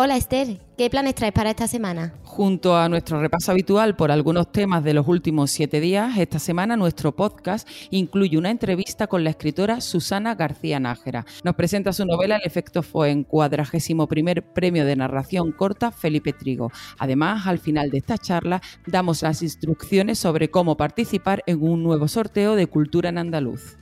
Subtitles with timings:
[0.00, 2.14] Hola Esther, ¿qué planes traes para esta semana?
[2.22, 6.76] Junto a nuestro repaso habitual por algunos temas de los últimos siete días, esta semana
[6.76, 11.26] nuestro podcast incluye una entrevista con la escritora Susana García Nájera.
[11.42, 16.70] Nos presenta su novela El efecto Foen, cuadragésimo primer premio de narración corta Felipe Trigo.
[17.00, 22.06] Además, al final de esta charla, damos las instrucciones sobre cómo participar en un nuevo
[22.06, 23.76] sorteo de cultura en andaluz.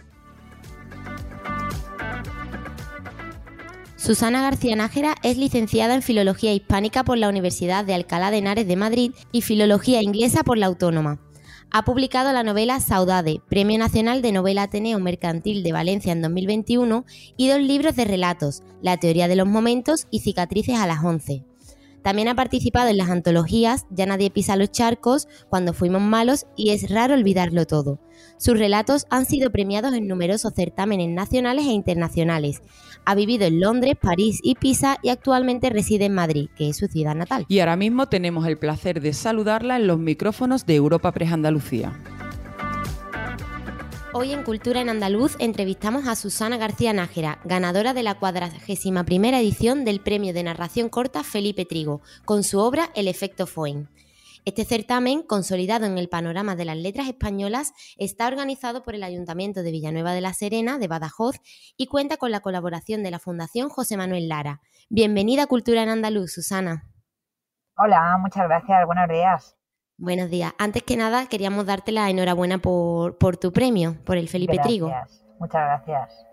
[4.07, 8.69] Susana García Nájera es licenciada en Filología Hispánica por la Universidad de Alcalá de Henares
[8.69, 11.19] de Madrid y Filología Inglesa por la Autónoma.
[11.73, 17.05] Ha publicado la novela Saudade, Premio Nacional de Novela Ateneo Mercantil de Valencia en 2021,
[17.37, 21.43] y dos libros de relatos, La teoría de los momentos y Cicatrices a las 11.
[22.07, 26.71] También ha participado en las antologías Ya nadie pisa los charcos, Cuando fuimos malos y
[26.71, 27.99] Es raro olvidarlo todo.
[28.39, 32.63] Sus relatos han sido premiados en numerosos certámenes nacionales e internacionales.
[33.07, 36.87] Ha vivido en Londres, París y Pisa y actualmente reside en Madrid, que es su
[36.87, 37.45] ciudad natal.
[37.49, 41.93] Y ahora mismo tenemos el placer de saludarla en los micrófonos de Europa Press Andalucía.
[44.19, 49.05] Hoy en Cultura en Andaluz entrevistamos a Susana García Nájera, ganadora de la 41
[49.37, 53.91] edición del Premio de Narración Corta Felipe Trigo, con su obra El efecto Foin.
[54.47, 59.63] Este certamen, consolidado en el panorama de las letras españolas, está organizado por el Ayuntamiento
[59.63, 61.37] de Villanueva de la Serena, de Badajoz,
[61.77, 64.63] y cuenta con la colaboración de la Fundación José Manuel Lara.
[64.89, 66.85] Bienvenida a Cultura en Andaluz, Susana.
[67.77, 69.57] Hola, muchas gracias, buenos días.
[69.99, 70.53] Buenos días.
[70.59, 74.69] Antes que nada, queríamos darte la enhorabuena por, por tu premio, por el Felipe gracias.
[74.69, 74.93] Trigo.
[75.39, 76.27] Muchas gracias.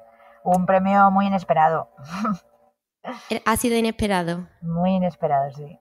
[0.43, 1.89] Un premio muy inesperado.
[3.45, 4.47] Ha sido inesperado.
[4.61, 5.79] Muy inesperado, sí.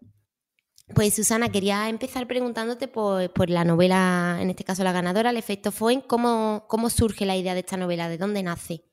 [0.94, 5.37] Pues Susana, quería empezar preguntándote por, por, la novela, en este caso la ganadora, El
[5.37, 8.09] efecto Foen, ¿cómo, ¿cómo surge la idea de esta novela?
[8.09, 8.84] ¿De dónde nace?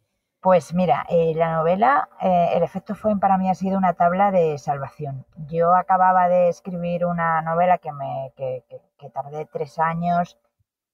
[0.42, 4.32] Pues mira, eh, la novela, eh, El efecto Foen para mí ha sido una tabla
[4.32, 5.26] de salvación.
[5.50, 8.64] Yo acababa de escribir una novela que, me, que,
[8.98, 10.38] que, tardé tres años,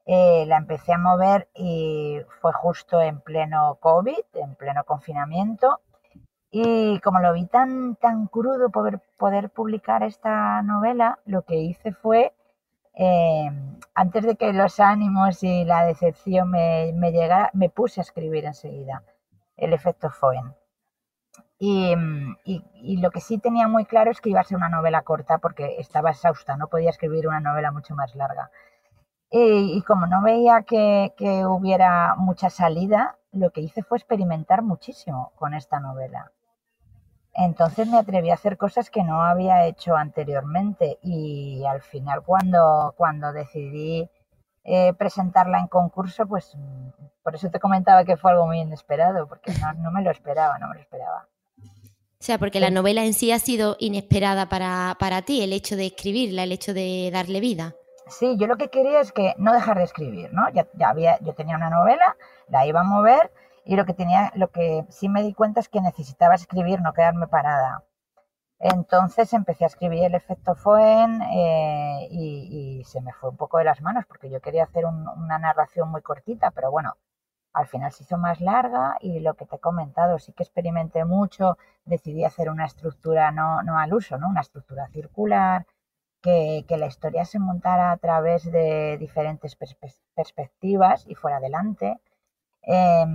[0.07, 5.79] eh, la empecé a mover y fue justo en pleno COVID, en pleno confinamiento.
[6.51, 11.91] Y como lo vi tan, tan crudo poder, poder publicar esta novela, lo que hice
[11.93, 12.33] fue,
[13.93, 18.45] antes de que los ánimos y la decepción me, me llegara, me puse a escribir
[18.45, 19.03] enseguida
[19.57, 20.55] el efecto Foen.
[21.57, 21.95] Y,
[22.43, 25.37] y, lo que sí tenía muy claro es que iba a ser una novela corta
[25.37, 28.51] porque estaba exhausta, no podía escribir una novela mucho más larga.
[29.29, 34.61] Y, y como no veía que, que, hubiera mucha salida, lo que hice fue experimentar
[34.61, 36.31] muchísimo con esta novela.
[37.33, 42.93] Entonces me atreví a hacer cosas que no había hecho anteriormente y al final cuando,
[42.97, 44.09] cuando decidí
[44.65, 46.57] eh, presentarla en concurso, pues
[47.23, 50.57] por eso te comentaba que fue algo muy inesperado, porque no, no me lo esperaba,
[50.59, 51.27] no me lo esperaba.
[51.57, 55.75] O sea, porque la novela en sí ha sido inesperada para, para ti, el hecho
[55.75, 57.75] de escribirla, el hecho de darle vida.
[58.07, 60.49] Sí, yo lo que quería es que no dejar de escribir, ¿no?
[60.49, 62.15] Ya, ya había, yo tenía una novela,
[62.47, 63.31] la iba a mover
[63.65, 66.93] y lo que tenía, lo que sí me di cuenta es que necesitaba escribir, no
[66.93, 67.83] quedarme parada.
[68.73, 73.63] Entonces empecé a escribir el efecto Foen eh, y, se me fue un poco de
[73.63, 76.97] las manos porque yo quería hacer un, una narración muy cortita, pero bueno,
[77.53, 81.05] al final se hizo más larga y lo que te he comentado, sí que experimenté
[81.05, 84.29] mucho, decidí hacer una estructura no, no al uso, ¿no?
[84.29, 85.67] una estructura circular,
[86.23, 91.99] que, que, la historia se montara a través de diferentes perspe perspectivas y fuera adelante.
[92.67, 93.05] Eh,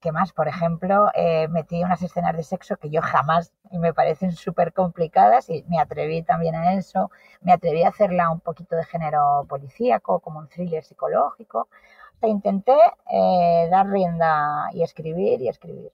[0.00, 0.32] ¿Qué más?
[0.32, 5.50] Por ejemplo, eh, metí unas escenas de sexo que yo jamás me parecen súper complicadas
[5.50, 7.10] y me atreví también a eso.
[7.40, 11.68] Me atreví a hacerla un poquito de género policíaco, como un thriller psicológico.
[12.16, 12.76] O sea, intenté
[13.10, 15.92] eh, dar rienda y escribir y escribir.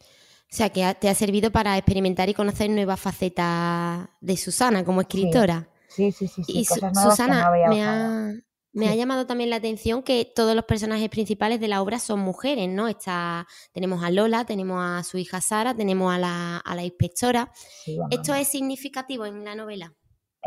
[0.00, 5.00] O sea, que te ha servido para experimentar y conocer nuevas facetas de Susana como
[5.00, 5.66] escritora.
[5.88, 6.44] Sí, sí, sí.
[6.44, 8.32] sí, sí y Susana, no me ha,
[8.72, 8.92] me sí.
[8.92, 12.68] ha llamado también la atención que todos los personajes principales de la obra son mujeres,
[12.68, 12.88] ¿no?
[12.88, 17.50] Está, tenemos a Lola, tenemos a su hija Sara, tenemos a la, a la inspectora.
[17.54, 19.92] Sí, bueno, ¿Esto es significativo en la novela?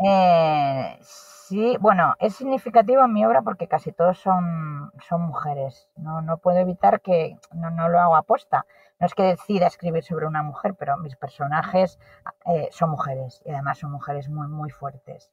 [0.04, 5.88] Eh, sí, bueno, es significativo en mi obra porque casi todos son, son mujeres.
[5.96, 8.66] No, no puedo evitar que no, no lo hago aposta.
[8.98, 11.98] No es que decida escribir sobre una mujer, pero mis personajes
[12.46, 15.30] eh, son mujeres y además son mujeres muy, muy fuertes.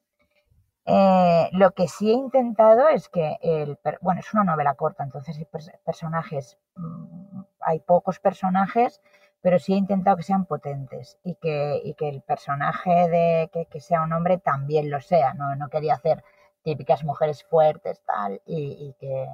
[0.86, 5.38] Eh, lo que sí he intentado es que, el, bueno, es una novela corta, entonces
[5.38, 5.46] hay
[5.84, 9.00] personajes, mm, hay pocos personajes,
[9.40, 13.80] pero sí he intentado que sean potentes y que, y que el personaje de que,
[13.80, 15.34] sea un hombre también lo sea.
[15.34, 16.24] No, no quería hacer
[16.62, 19.26] típicas mujeres fuertes tal y, que,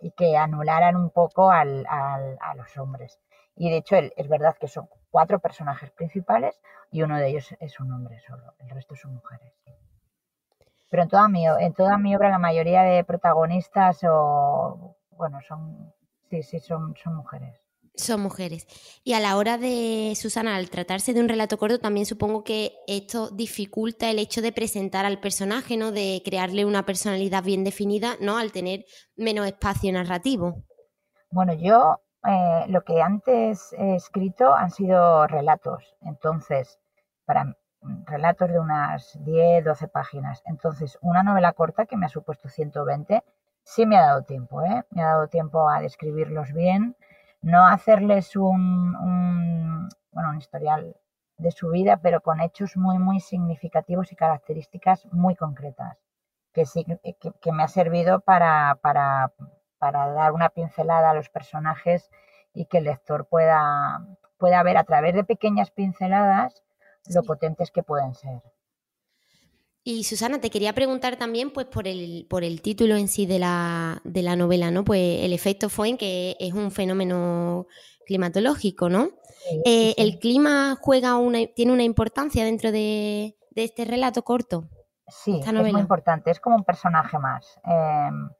[0.00, 3.18] y que anularan un poco al, a los hombres.
[3.56, 6.60] Y de hecho es verdad que son cuatro personajes principales
[6.92, 9.52] y uno de ellos es un hombre solo, el resto son mujeres.
[10.90, 15.92] Pero en toda mi, en toda mi obra la mayoría de protagonistas o bueno son
[16.30, 17.60] sí sí son, son mujeres.
[17.94, 18.66] Son mujeres.
[19.02, 22.72] Y a la hora de, Susana, al tratarse de un relato corto, también supongo que
[22.86, 25.90] esto dificulta el hecho de presentar al personaje, ¿no?
[25.90, 28.38] De crearle una personalidad bien definida, ¿no?
[28.38, 28.84] Al tener
[29.16, 30.62] menos espacio narrativo.
[31.32, 35.96] Bueno, yo eh, lo que antes he escrito han sido relatos.
[36.02, 36.78] Entonces,
[37.24, 37.56] para
[38.04, 40.42] relatos de unas 10, 12 páginas.
[40.46, 43.22] Entonces, una novela corta que me ha supuesto 120,
[43.62, 44.84] sí me ha dado tiempo, ¿eh?
[44.90, 46.96] Me ha dado tiempo a describirlos bien
[47.42, 50.96] no hacerles un, bueno, un historial
[51.36, 55.98] de su vida, pero con hechos muy, muy significativos y características muy concretas,
[56.52, 59.32] que, sí, que, me ha servido para, para,
[59.78, 62.10] para, dar una pincelada a los personajes
[62.52, 64.04] y que el lector pueda,
[64.36, 66.64] pueda ver a través de pequeñas pinceladas
[67.14, 68.42] lo potentes que pueden ser.
[69.84, 73.38] Y Susana, te quería preguntar también pues, por, el, por el título en sí de
[73.38, 74.84] la, de la novela, ¿no?
[74.84, 77.66] Pues el efecto fue en que es un fenómeno
[78.04, 79.08] climatológico, ¿no?
[79.64, 84.68] Eh, ¿El clima juega una, tiene una importancia dentro de, este relato corto?
[85.06, 87.58] Sí, es muy importante, es como un personaje más.
[87.64, 88.30] Em,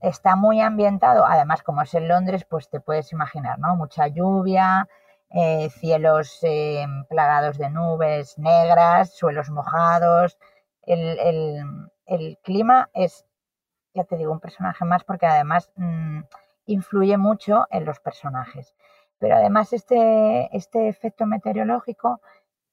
[0.00, 3.76] está muy ambientado, además como es en Londres, pues te puedes imaginar, ¿no?
[3.76, 4.88] Mucha lluvia,
[5.32, 10.38] eh, cielos em, plagados de nubes negras, suelos mojados,
[10.82, 13.24] el, clima es,
[13.94, 16.20] ya te digo, un personaje más porque además mm,
[16.66, 18.74] influye mucho en los personajes.
[19.18, 22.20] Pero además este, este efecto meteorológico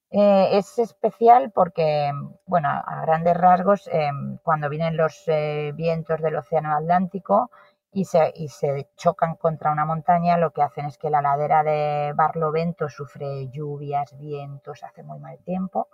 [0.10, 2.12] eh, es especial porque,
[2.46, 4.10] bueno, a grandes rasgos, eh,
[4.44, 7.52] cuando vienen los eh, vientos del Océano Atlántico
[7.98, 11.64] y se, y se, chocan contra una montaña, lo que hacen es que la ladera
[11.64, 15.88] de Barlovento sufre lluvias, vientos, hace muy mal tiempo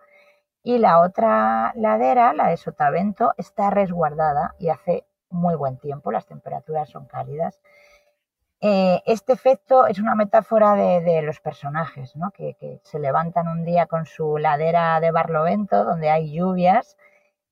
[0.63, 6.25] y la otra ladera, la de Sotavento, está resguardada y hace muy buen tiempo, las
[6.25, 7.61] temperaturas son cálidas.
[8.59, 12.31] Eh, este efecto es una metáfora de, los personajes, ¿no?
[12.31, 16.97] que, se levantan un día con su ladera de Barlovento, donde hay lluvias,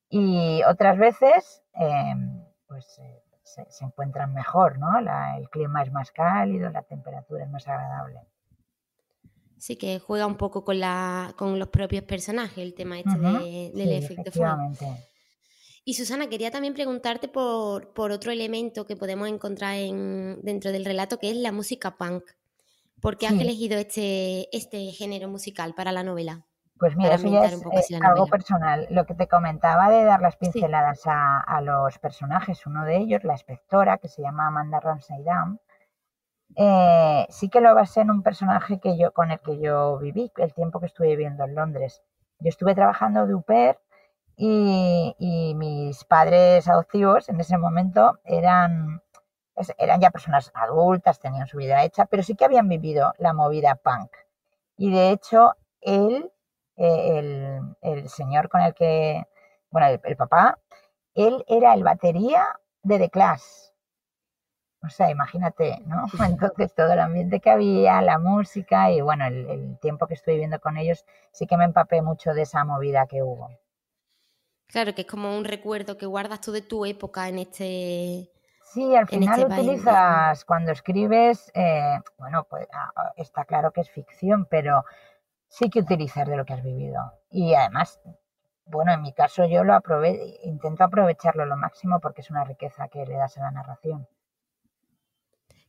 [0.09, 3.21] y otras veces em, pues, eh,
[3.69, 4.87] se, encuentran mejor, ¿no?
[5.37, 8.21] el clima es más cálido, la temperatura es más agradable.
[9.57, 13.91] Sí, que juega un poco con, la, con los propios personajes, el tema este del
[13.91, 14.31] efecto
[15.85, 20.83] Y Susana, quería también preguntarte por, por, otro elemento que podemos encontrar en, dentro del
[20.83, 22.23] relato, que es la música punk.
[23.01, 26.45] ¿Por qué has elegido este, este género musical para la novela?
[26.81, 27.53] Pues mira, eso ya es,
[28.01, 28.87] algo personal.
[28.89, 33.23] Lo que te comentaba de dar las pinceladas a, a, los personajes, uno de ellos,
[33.23, 35.59] la inspectora, que se llama Amanda Ramsey Down,
[36.55, 40.31] eh, sí que lo basé en un personaje que yo, con el que yo viví
[40.37, 42.01] el tiempo que estuve viviendo en Londres.
[42.39, 43.79] Yo estuve trabajando de UPER
[44.35, 49.03] y, y mis padres adoptivos en ese momento eran,
[49.77, 53.75] eran ya personas adultas, tenían su vida hecha, pero sí que habían vivido la movida
[53.75, 54.09] punk.
[54.77, 56.31] Y de hecho, él,
[56.81, 59.23] eh, el, el, señor con el que,
[59.69, 60.59] bueno, el, el papá,
[61.13, 63.71] él era el batería de The Clash
[64.83, 66.05] o sea, imagínate, ¿no?
[66.25, 70.59] Entonces todo el ambiente que había, la música y bueno, el, tiempo que estuve viviendo
[70.59, 73.49] con ellos, sí que me empapé mucho de esa movida que hubo.
[74.67, 78.31] Claro, que es como un recuerdo que guardas tú de tu época en este...
[78.63, 82.67] Sí, al final este utilizas, cuando escribes, eh, bueno, pues
[83.17, 84.85] está claro que es ficción, pero
[85.51, 86.99] sí que utilizas de lo que has vivido.
[87.29, 87.99] Y además,
[88.65, 92.87] bueno, en mi caso yo lo aprove intento aprovecharlo lo máximo porque es una riqueza
[92.87, 94.07] que le das a la narración.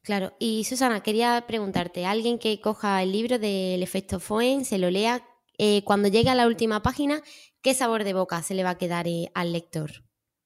[0.02, 4.90] Claro, y Susana, quería preguntarte, alguien que coja el libro del efecto Foen, se lo
[4.90, 5.20] lea,
[5.58, 7.20] eh, cuando llegue a la última página,
[7.60, 9.90] ¿qué sabor de boca se le va a quedar eh, al lector?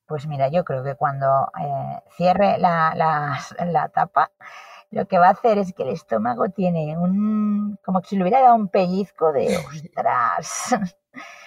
[0.06, 4.30] Pues mira, yo creo que cuando eh, cierre la, la, tapa,
[4.90, 8.40] lo que va a hacer es que el estómago tiene un, como si le hubiera
[8.40, 10.76] dado un pellizco de, ostras,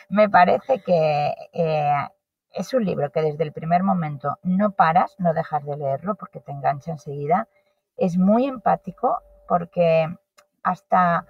[0.10, 1.34] me parece que
[2.52, 6.40] es un libro que desde el primer momento no paras, no dejas de leerlo porque
[6.40, 7.48] te engancha enseguida.
[7.96, 10.08] Es muy empático porque
[10.64, 11.26] hasta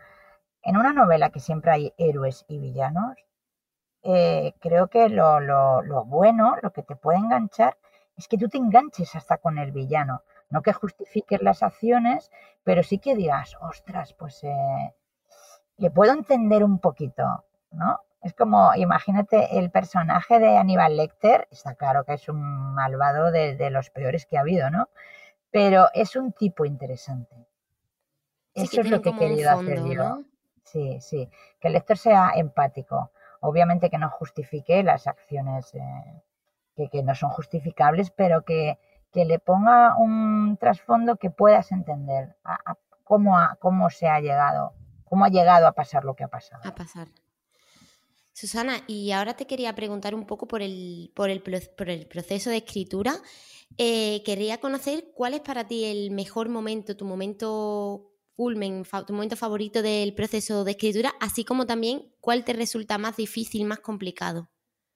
[0.63, 3.17] en una novela que siempre hay héroes y villanos,
[4.03, 7.77] eh, creo que lo, lo, bueno, lo que te puede enganchar,
[8.17, 12.31] es que tú te enganches hasta con el villano, No que justifiques las acciones,
[12.63, 14.93] pero sí que digas, ostras, pues eh,
[15.77, 17.99] le puedo entender un poquito, ¿no?
[18.21, 23.69] Es como, imagínate, el personaje de Aníbal Lecter, está claro que es un malvado de,
[23.69, 24.89] los peores que ha habido, ¿no?
[25.51, 27.47] Pero es un tipo interesante.
[28.53, 30.23] Eso es lo que he querido hacer yo.
[30.65, 31.29] Sí, sí,
[31.59, 33.11] que el lector sea empático.
[33.39, 38.77] Obviamente que no justifique las acciones eh, que, no son justificables, pero que,
[39.13, 42.35] le ponga un trasfondo que puedas entender
[43.03, 44.73] cómo, cómo se ha llegado,
[45.05, 46.61] cómo ha llegado a pasar lo que ha pasado.
[46.65, 47.07] A pasar.
[48.33, 52.49] Susana, y ahora te quería preguntar un poco por el, por el, por el proceso
[52.49, 53.13] de escritura.
[53.77, 59.35] Eh, quería conocer cuál es para ti el mejor momento, tu momento culmen, tu momento
[59.35, 64.47] favorito del proceso de escritura, así como también cuál te resulta más difícil, más complicado.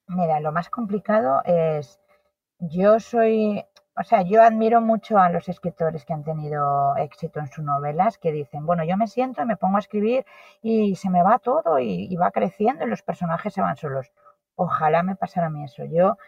[0.06, 2.00] Mira, lo más complicado es,
[2.58, 3.62] yo soy,
[3.96, 8.18] o sea, yo admiro mucho a los escritores que han tenido éxito en sus novelas,
[8.18, 10.26] que dicen, bueno, yo me siento y me pongo a escribir
[10.62, 14.12] y se me va todo y, va creciendo y los personajes se van solos.
[14.56, 15.84] Ojalá me pasara a mí eso.
[15.84, 16.18] Yo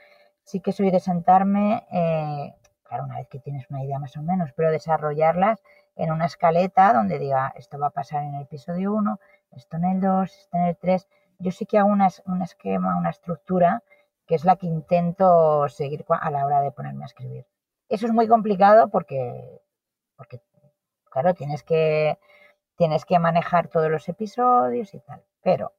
[0.44, 2.54] sí que soy de sentarme, eh,
[2.84, 5.60] claro, una vez que tienes una idea más o menos, pero desarrollarlas
[5.96, 9.18] en una escaleta donde diga, esto va a pasar en el episodio 1,
[9.52, 11.08] esto en el 2, esto en el 3.
[11.40, 13.82] Yo sí que hago un esquema, una estructura,
[14.26, 17.46] que es la que intento seguir a la hora de ponerme a escribir.
[17.88, 19.60] Eso es muy complicado porque,
[20.16, 20.40] porque
[21.10, 22.18] claro, tienes que,
[22.76, 25.22] tienes que manejar todos los episodios y tal.
[25.42, 25.72] Pero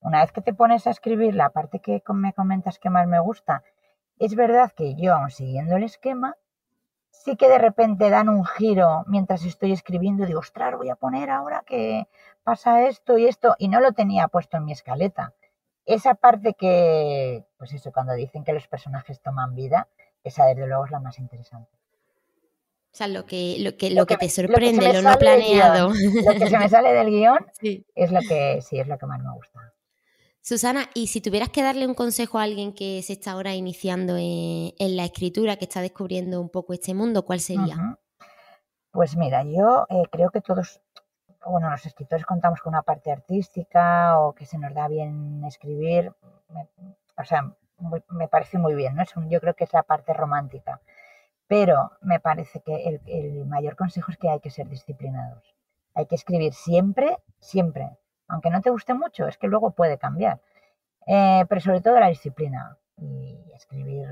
[0.00, 3.20] una vez que te pones a escribir la parte que me comentas que más me
[3.20, 3.64] gusta,
[4.18, 6.36] es verdad que yo, aún siguiendo el esquema,
[7.10, 11.30] sí que de repente dan un giro mientras estoy escribiendo, digo, ostras, voy a poner
[11.30, 12.06] ahora que
[12.44, 15.34] pasa esto y esto, y no lo tenía puesto en mi escaleta.
[15.84, 19.88] Esa parte que, pues eso, cuando dicen que los personajes toman vida,
[20.28, 21.70] esa desde luego es la más interesante.
[22.92, 25.90] O sea, lo que, lo que, lo, que, te sorprende, lo, no planeado.
[25.90, 27.38] lo que se me sale del guion
[27.94, 29.74] es lo que sí es lo que más me gusta.
[30.40, 34.16] Susana, y si tuvieras que darle un consejo a alguien que se está ahora iniciando
[34.16, 37.98] en, la escritura, que está descubriendo un poco este mundo, ¿cuál sería?
[38.92, 40.80] Pues mira, yo eh, creo que todos,
[41.44, 46.12] bueno, los escritores contamos con una parte artística o que se nos da bien escribir,
[47.18, 47.54] o sea,
[48.08, 49.04] me parece muy bien, ¿no?
[49.28, 50.80] yo creo que es la parte romántica.
[51.48, 55.54] Pero me parece que el, mayor consejo es que hay que ser disciplinados.
[55.94, 57.90] Hay que escribir siempre, siempre.
[58.28, 60.40] Aunque no te guste mucho, es que luego puede cambiar.
[61.06, 64.08] Eh, pero sobre todo la disciplina y escribir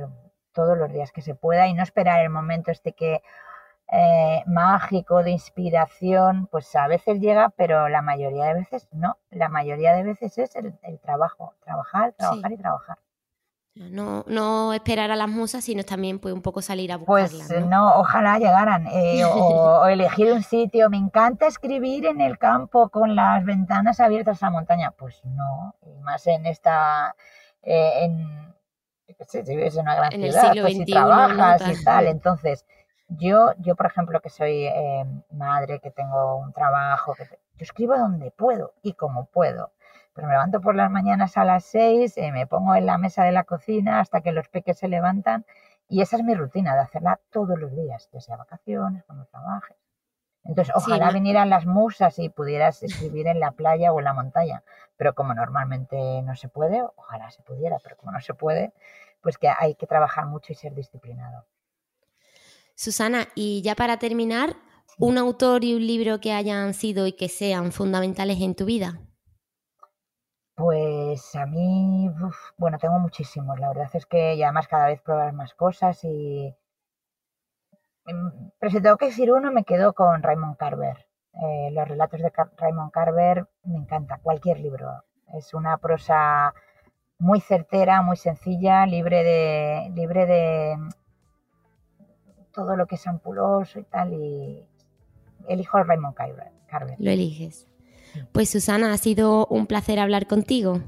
[0.52, 3.23] todos los días que se pueda y no esperar el momento este que
[3.92, 9.18] eh, mágico de inspiración, pues a veces llega, pero la mayoría de veces no.
[9.30, 12.99] La mayoría de veces es el, trabajo, trabajar, trabajar y trabajar.
[13.75, 17.49] No, no esperar a las musas, sino también pues, un poco salir a buscarlas.
[17.49, 17.97] Pues ¿no?
[17.97, 18.87] ojalá llegaran.
[18.87, 20.88] Eh, o, elegir un sitio.
[20.90, 24.93] Me encanta escribir en el campo con las ventanas abiertas a la montaña.
[24.93, 27.16] Pues no, y más en esta.
[27.62, 28.54] Eh, en,
[29.26, 32.07] si vives en una gran ciudad, pues si trabajas y tal.
[32.07, 32.64] Entonces,
[33.09, 37.99] yo, yo, por ejemplo, que soy eh, madre, que tengo un trabajo, que yo escribo
[37.99, 39.73] donde puedo y como puedo.
[40.14, 43.25] Pero me levanto por las mañanas a las seis, eh, me pongo en la mesa
[43.25, 45.44] de la cocina hasta que los peques se levantan
[45.88, 49.76] y esa es mi rutina de hacerla todos los días, ya sea vacaciones, cuando trabajes.
[50.44, 54.62] Entonces, ojalá vinieran las musas y pudieras escribir en la playa o en la montaña,
[54.97, 58.73] pero como normalmente no se puede, ojalá se pudiera, pero como no se puede,
[59.23, 61.47] pues que hay que trabajar mucho y ser disciplinado.
[62.75, 64.54] Susana, y ya para terminar,
[64.99, 69.00] un autor y un libro que hayan sido y que sean fundamentales en tu vida.
[70.56, 72.08] Pues a mí,
[72.56, 73.58] bueno, tengo muchísimos.
[73.58, 76.54] La verdad es que además cada vez pruebas más cosas y...
[78.06, 81.06] Em, pero si tengo que decir uno, me quedo con Raymond Carver.
[81.42, 85.04] Eh, los relatos de Raymond Carver me encanta, cualquier libro.
[85.34, 86.54] Es una prosa
[87.18, 90.76] muy certera, muy sencilla, libre de, libre de
[92.52, 94.12] todo lo que es ampuloso y tal.
[94.12, 94.68] Y
[95.49, 96.52] elijo a Raymond Carver.
[96.99, 97.68] Lo eliges.
[98.33, 100.80] Pues Susana, ha sido un placer hablar contigo.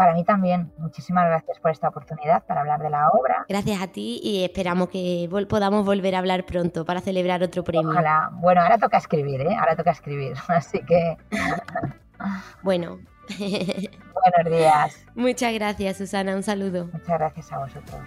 [0.00, 0.72] Para mí también.
[0.78, 3.44] Muchísimas gracias por esta oportunidad para hablar de la obra.
[3.48, 7.90] Gracias a ti y esperamos que podamos volver a hablar pronto para celebrar otro premio.
[7.90, 8.30] Ojalá.
[8.32, 9.54] Bueno, ahora toca escribir, ¿eh?
[9.58, 10.38] Ahora toca escribir.
[10.48, 11.18] Así que...
[12.62, 12.98] bueno.
[13.38, 15.06] Buenos días.
[15.14, 16.34] Muchas gracias, Susana.
[16.34, 16.86] Un saludo.
[16.86, 18.00] Muchas gracias a vosotros.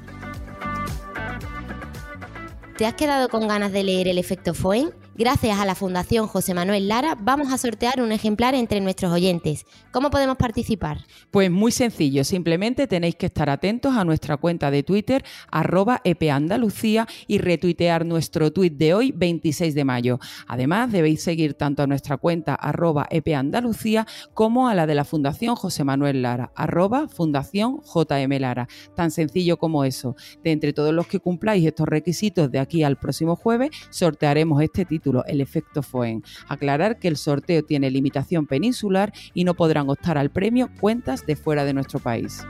[2.77, 4.89] ¿Te has quedado con ganas de leer El efecto Foen?
[5.15, 9.67] Gracias a la Fundación José Manuel Lara vamos a sortear un ejemplar entre nuestros oyentes.
[9.91, 11.05] ¿Cómo podemos participar?
[11.29, 17.08] Pues muy sencillo, simplemente tenéis que estar atentos a nuestra cuenta de Twitter arroba epandalucía
[17.27, 20.20] y retuitear nuestro tuit de hoy 26 de mayo.
[20.48, 25.55] Además debéis seguir tanto a nuestra cuenta arroba epandalucía como a la de la Fundación
[25.55, 28.67] José Manuel Lara arroba Fundación JM Lara.
[28.96, 30.15] Tan sencillo como eso.
[30.43, 34.86] De entre todos los que cumpláis estos requisitos de aquí al próximo jueves sortearemos este
[34.86, 36.24] título el efecto FOEN.
[36.48, 41.36] Aclarar que el sorteo tiene limitación peninsular y no podrán optar al premio cuentas de
[41.36, 42.45] fuera de nuestro país.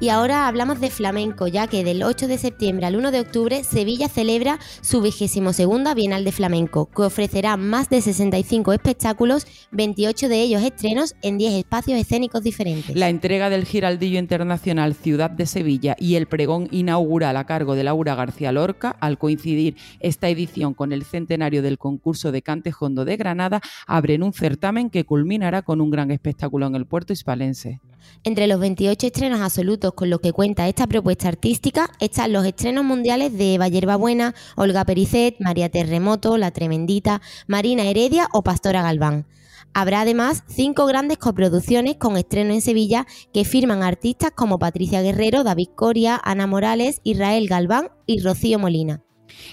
[0.00, 3.64] Y ahora hablamos de flamenco, ya que del 8 de septiembre al 1 de octubre
[3.64, 10.28] Sevilla celebra su vigésimo segunda Bienal de Flamenco, que ofrecerá más de 65 espectáculos, 28
[10.28, 12.94] de ellos estrenos en 10 espacios escénicos diferentes.
[12.94, 17.82] La entrega del Giraldillo Internacional Ciudad de Sevilla y el pregón inaugural a cargo de
[17.82, 23.16] Laura García Lorca, al coincidir esta edición con el centenario del concurso de Cantejondo de
[23.16, 27.80] Granada, abren un certamen que culminará con un gran espectáculo en el puerto hispalense.
[28.24, 32.84] Entre los 28 estrenos absolutos con los que cuenta esta propuesta artística están los estrenos
[32.84, 39.26] mundiales de Eva Buena, Olga Pericet, María Terremoto, La Tremendita, Marina Heredia o Pastora Galván.
[39.74, 45.44] Habrá además cinco grandes coproducciones con estreno en Sevilla que firman artistas como Patricia Guerrero,
[45.44, 49.02] David Coria, Ana Morales, Israel Galván y Rocío Molina.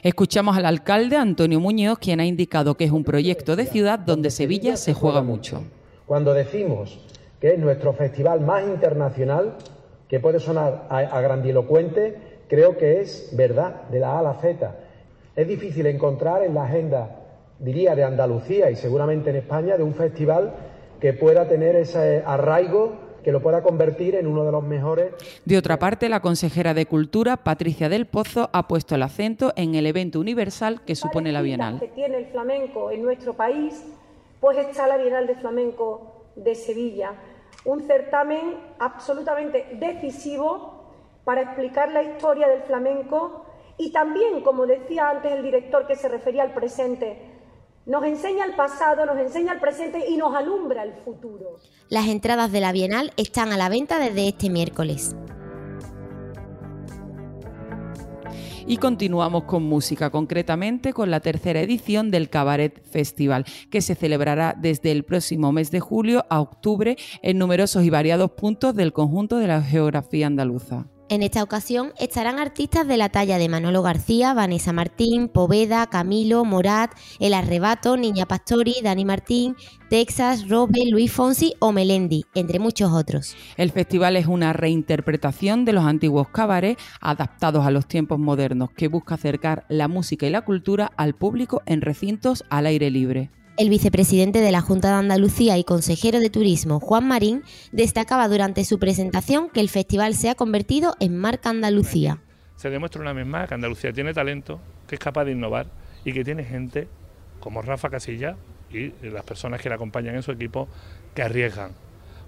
[0.04, 4.32] Escuchamos al alcalde Antonio Muñoz, quien ha indicado que es un proyecto de ciudad donde
[4.32, 5.64] Sevilla se juega mucho.
[6.06, 6.98] Cuando decimos
[7.46, 9.54] que es nuestro festival más internacional,
[10.08, 12.16] que puede sonar a, grandilocuente,
[12.48, 14.76] creo que es verdad, de la A a la Z.
[15.36, 17.20] Es difícil encontrar en la agenda,
[17.60, 20.56] diría, de Andalucía y seguramente en España, de un festival
[21.00, 25.14] que pueda tener ese arraigo que lo pueda convertir en uno de los mejores.
[25.46, 29.76] De otra parte, la consejera de Cultura, Patricia del Pozo, ha puesto el acento en
[29.76, 31.80] el evento universal que supone la Bienal.
[31.80, 33.86] que tiene el flamenco en nuestro país,
[34.40, 37.14] pues está la Bienal de Flamenco de Sevilla,
[37.66, 40.76] un certamen absolutamente decisivo
[41.24, 43.46] para explicar la historia del flamenco
[43.78, 47.36] y también, como decía antes el director que se refería al presente,
[47.86, 51.58] nos enseña el pasado, nos enseña el presente y nos alumbra el futuro.
[51.90, 55.16] Las entradas de la Bienal están a la venta desde este miércoles.
[58.68, 64.56] Y continuamos con música, concretamente con la tercera edición del Cabaret Festival, que se celebrará
[64.58, 69.38] desde el próximo mes de julio a octubre en numerosos y variados puntos del conjunto
[69.38, 70.88] de la geografía andaluza.
[71.08, 76.44] En esta ocasión estarán artistas de la talla de Manolo García, Vanessa Martín, Poveda, Camilo,
[76.46, 79.56] Morat, El Arrebato, Niña Pastori, Dani Martín,
[79.88, 83.36] Texas, Robe, Luis Fonsi o Melendi, entre muchos otros.
[83.56, 88.88] El festival es una reinterpretación de los antiguos cabarets adaptados a los tiempos modernos que
[88.88, 93.30] busca acercar la música y la cultura al público en recintos al aire libre.
[93.58, 97.42] El vicepresidente de la Junta de Andalucía y consejero de Turismo, Juan Marín,
[97.72, 102.20] destacaba durante su presentación que el festival se ha convertido en marca Andalucía.
[102.58, 105.68] Se demuestra una vez más que Andalucía tiene talento, que es capaz de innovar
[106.04, 106.90] y que tiene gente
[107.40, 108.36] como Rafa Casilla
[108.72, 110.68] y las personas que le acompañan en su equipo
[111.14, 111.72] que arriesgan.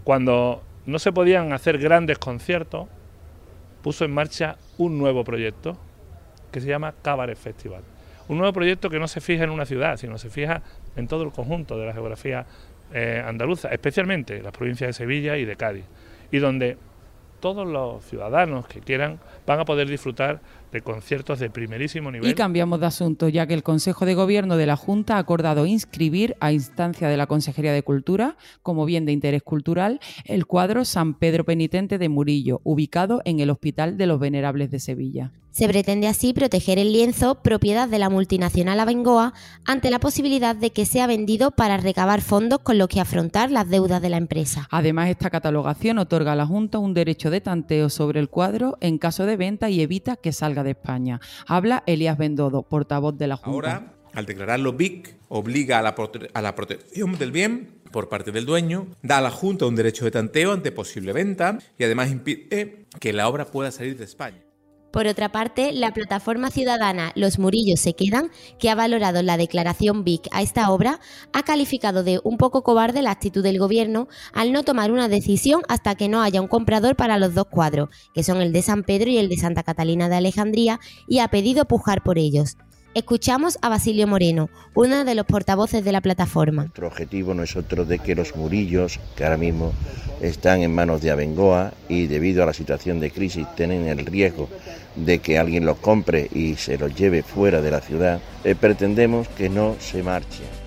[0.05, 2.87] Cuando no se podían hacer grandes conciertos,
[3.83, 5.77] puso en marcha un nuevo proyecto
[6.53, 7.83] que se llama Cabaret Festival.
[8.27, 10.61] Un nuevo proyecto que no se fija en una ciudad, sino se fija
[10.95, 12.45] en todo el conjunto de la geografía
[12.93, 15.85] eh, andaluza, especialmente las provincias de Sevilla y de Cádiz,
[16.31, 16.77] y donde
[17.39, 20.39] todos los ciudadanos que quieran van a poder disfrutar
[20.71, 22.30] de conciertos de primerísimo nivel.
[22.30, 25.65] Y cambiamos de asunto, ya que el Consejo de Gobierno de la Junta ha acordado
[25.65, 30.86] inscribir, a instancia de la Consejería de Cultura, como bien de interés cultural, el cuadro
[30.86, 35.32] San Pedro Penitente de Murillo, ubicado en el Hospital de los Venerables de Sevilla.
[35.58, 39.34] Se pretende así proteger el lienzo, propiedad de la multinacional Abengoa,
[39.65, 43.67] ante la posibilidad de que sea vendido para recabar fondos con los que afrontar las
[43.67, 44.67] deudas de la empresa.
[44.69, 48.99] Además, esta catalogación otorga a la Junta un derecho de tanteo sobre el cuadro en
[48.99, 51.19] caso de venta y evita que salga de España.
[51.47, 53.51] Habla Elías Bendodo, portavoz de la Junta.
[53.51, 55.95] Ahora, al declararlo BIC, obliga a la,
[56.34, 60.06] a la protección del bien por parte del dueño, da a la Junta un derecho
[60.06, 64.46] de tanteo ante posible venta y además impide que la obra pueda salir de España.
[64.91, 70.04] Por otra parte, la plataforma ciudadana Los Murillos se quedan, que ha valorado la declaración
[70.04, 71.00] BIC a esta obra,
[71.34, 75.62] ha calificado de un poco cobarde la actitud del gobierno al no tomar una decisión
[75.67, 78.84] hasta que no haya un comprador para los dos cuadros, que son el de San
[78.84, 82.58] Pedro y el de Santa Catalina de Alejandría, y ha pedido pujar por ellos.
[82.97, 86.63] Escuchamos a Basilio Moreno, uno de los portavoces de la plataforma.
[86.63, 89.71] Nuestro objetivo no es otro de que los murillos, que ahora mismo
[90.19, 94.49] están en manos de Abengoa y debido a la situación de crisis tienen el riesgo
[94.95, 99.27] de que alguien los compre y se los lleve fuera de la ciudad, eh, pretendemos
[99.27, 100.66] que no se marchen.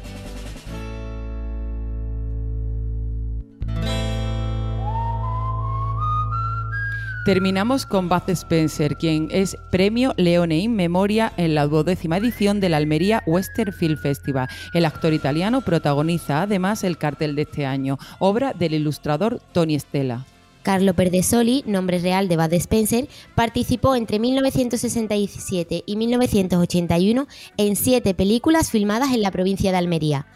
[7.22, 12.70] Terminamos con Bud Spencer, quien es premio Leone in Memoria en la duodécima edición de
[12.70, 14.48] la Almería Western Film Festival.
[14.72, 20.24] El actor italiano protagoniza además el cartel de este año, obra del ilustrador Tony Stella.
[20.62, 27.26] Carlo Perdesoli, nombre real de Bud Spencer, participó entre 1967 y 1981
[27.58, 30.26] en siete películas filmadas en la provincia de Almería.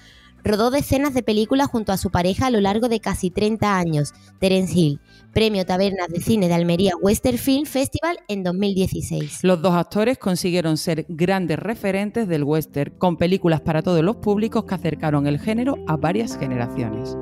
[0.45, 4.13] Rodó decenas de películas junto a su pareja a lo largo de casi 30 años,
[4.39, 5.01] Terence Hill,
[5.33, 9.43] Premio Tabernas de Cine de Almería Western Film Festival en 2016.
[9.43, 14.65] Los dos actores consiguieron ser grandes referentes del western, con películas para todos los públicos
[14.67, 17.17] que acercaron el género a varias generaciones.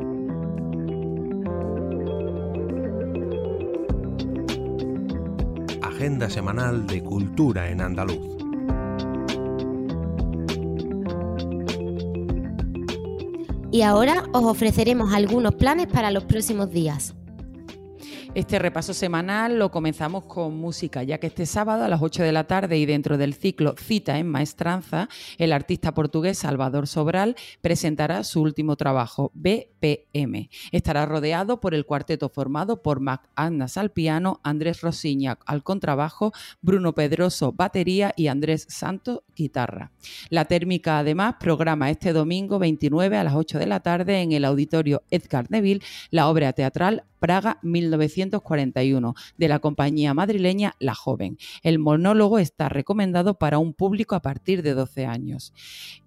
[5.80, 8.31] Agenda semanal de Cultura en Andaluz.
[13.72, 17.14] Y ahora os ofreceremos algunos planes para los próximos días.
[18.34, 22.32] Este repaso semanal lo comenzamos con música, ya que este sábado a las 8 de
[22.32, 25.08] la tarde y dentro del ciclo Cita en Maestranza,
[25.38, 29.32] el artista portugués Salvador Sobral presentará su último trabajo,
[29.82, 30.48] BPM.
[30.70, 36.32] Estará rodeado por el cuarteto formado por Mac Annas al piano, Andrés Rosiñac al contrabajo,
[36.60, 39.90] Bruno Pedroso batería y Andrés Santos guitarra.
[40.30, 44.44] La térmica además programa este domingo 29 a las 8 de la tarde en el
[44.44, 51.38] auditorio Edgar Neville la obra teatral Praga 1941 de la compañía madrileña La Joven.
[51.62, 55.54] El monólogo está recomendado para un público a partir de 12 años.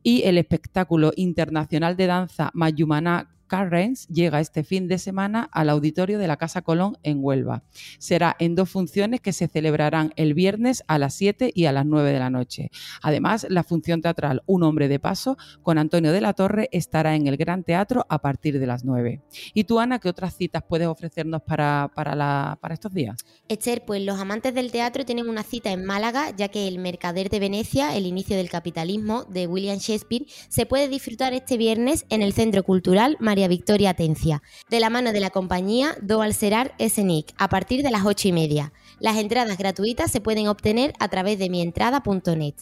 [0.04, 6.19] Y el espectáculo internacional de danza Mayumana Carrens llega este fin de semana al auditorio
[6.19, 7.63] de la Casa Colón en Huelva.
[7.99, 11.86] Será en dos funciones que se celebrarán el viernes a las 7 y a las
[11.86, 12.71] 9 de la noche.
[13.01, 17.27] Además, la función teatral Un hombre de paso con Antonio de la Torre estará en
[17.27, 19.21] el Gran Teatro a partir de las 9.
[19.53, 23.17] ¿Y tú, Ana, qué otras citas puedes ofrecernos para, para, estos días?
[23.47, 27.29] Esther, pues los amantes del teatro tienen una cita en Málaga, ya que El Mercader
[27.29, 32.21] de Venecia, el inicio del capitalismo, de William Shakespeare, se puede disfrutar este viernes en
[32.21, 37.34] el Centro Cultural María Victoria Atencia, de la mano de la compañía Do Alcerar Esenic,
[37.38, 38.71] a partir de las 8 y media.
[39.02, 42.54] Las entradas gratuitas se pueden obtener a través de mientrada.net.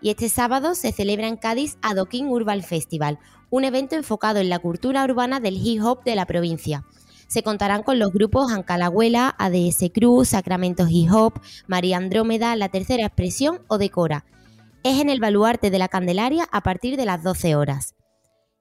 [0.00, 3.18] Y este sábado se celebra en Cádiz Adoquín Urban Festival,
[3.50, 6.86] un evento enfocado en la cultura urbana del hip hop de la provincia.
[7.26, 11.34] Se contarán con los grupos Ancalagüela, ADS Cruz, Sacramento Hip Hop,
[11.66, 14.24] María Andrómeda, La Tercera Expresión o Decora.
[14.84, 17.97] Es en el baluarte de la Candelaria a partir de las 12 horas.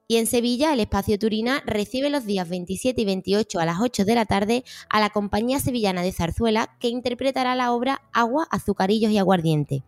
[0.09, 4.05] Y en Sevilla, el Espacio Turina recibe los días 27 y 28 a las 8
[4.05, 9.11] de la tarde a la compañía sevillana de zarzuela que interpretará la obra Agua, Azucarillos
[9.11, 9.83] y Aguardiente.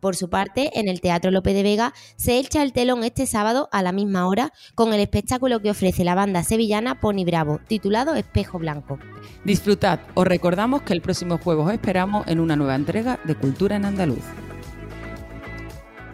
[0.00, 3.68] Por su parte, en el Teatro Lope de Vega se echa el telón este sábado
[3.70, 8.14] a la misma hora con el espectáculo que ofrece la banda sevillana Pony Bravo, titulado
[8.14, 8.98] Espejo Blanco.
[9.44, 13.76] Disfrutad, os recordamos que el próximo jueves os esperamos en una nueva entrega de Cultura
[13.76, 14.24] en Andaluz.